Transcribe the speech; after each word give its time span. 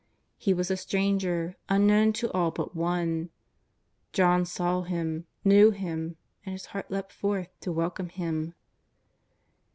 He 0.39 0.51
was 0.51 0.71
a 0.71 0.77
stranger, 0.77 1.57
unknown 1.69 2.13
to 2.13 2.31
all 2.31 2.49
but 2.49 2.75
one. 2.75 3.29
John 4.13 4.45
saw 4.47 4.81
Him., 4.81 5.27
knew 5.45 5.69
Him, 5.69 6.17
and 6.43 6.53
his 6.53 6.65
heart 6.73 6.89
leapt 6.89 7.13
forth 7.13 7.49
to 7.59 7.71
welcome 7.71 8.09
Him. 8.09 8.55